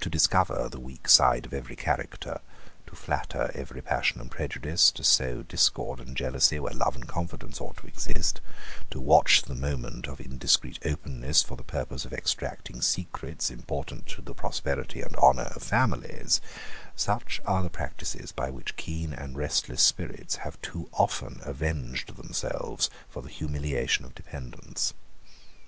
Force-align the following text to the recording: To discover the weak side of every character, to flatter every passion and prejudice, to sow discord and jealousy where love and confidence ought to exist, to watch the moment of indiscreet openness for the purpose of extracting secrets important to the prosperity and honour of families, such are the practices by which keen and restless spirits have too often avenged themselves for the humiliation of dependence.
To 0.00 0.10
discover 0.10 0.68
the 0.68 0.80
weak 0.80 1.08
side 1.08 1.46
of 1.46 1.54
every 1.54 1.76
character, 1.76 2.40
to 2.88 2.96
flatter 2.96 3.52
every 3.54 3.80
passion 3.82 4.20
and 4.20 4.28
prejudice, 4.28 4.90
to 4.90 5.04
sow 5.04 5.44
discord 5.44 6.00
and 6.00 6.16
jealousy 6.16 6.58
where 6.58 6.74
love 6.74 6.96
and 6.96 7.06
confidence 7.06 7.60
ought 7.60 7.76
to 7.76 7.86
exist, 7.86 8.40
to 8.90 9.00
watch 9.00 9.42
the 9.42 9.54
moment 9.54 10.08
of 10.08 10.20
indiscreet 10.20 10.80
openness 10.84 11.44
for 11.44 11.56
the 11.56 11.62
purpose 11.62 12.04
of 12.04 12.12
extracting 12.12 12.80
secrets 12.82 13.48
important 13.48 14.06
to 14.08 14.22
the 14.22 14.34
prosperity 14.34 15.02
and 15.02 15.14
honour 15.14 15.52
of 15.54 15.62
families, 15.62 16.40
such 16.96 17.40
are 17.46 17.62
the 17.62 17.70
practices 17.70 18.32
by 18.32 18.50
which 18.50 18.74
keen 18.74 19.12
and 19.12 19.36
restless 19.36 19.82
spirits 19.84 20.34
have 20.34 20.60
too 20.62 20.88
often 20.94 21.38
avenged 21.44 22.16
themselves 22.16 22.90
for 23.08 23.22
the 23.22 23.28
humiliation 23.30 24.04
of 24.04 24.16
dependence. 24.16 24.94